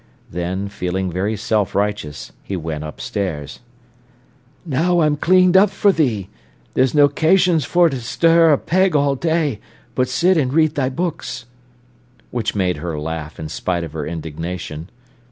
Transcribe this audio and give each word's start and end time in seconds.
Then, 0.31 0.67
feeling 0.67 1.11
very 1.11 1.37
self 1.37 1.75
righteous, 1.75 2.31
he 2.41 2.57
went 2.57 2.83
upstairs. 2.83 3.59
"Now 4.65 5.01
I'm 5.01 5.15
cleaned 5.15 5.55
up 5.55 5.69
for 5.69 5.91
thee: 5.91 6.27
tha's 6.73 6.95
no 6.95 7.07
'casions 7.07 7.67
ter 7.71 7.91
stir 7.99 8.51
a 8.51 8.57
peg 8.57 8.95
all 8.95 9.13
day, 9.13 9.59
but 9.93 10.09
sit 10.09 10.37
and 10.37 10.51
read 10.51 10.73
thy 10.73 10.89
books." 10.89 11.45
Which 12.31 12.55
made 12.55 12.77
her 12.77 12.99
laugh, 12.99 13.39
in 13.39 13.47
spite 13.47 13.83
of 13.83 13.93
her 13.93 14.07
indignation. 14.07 14.89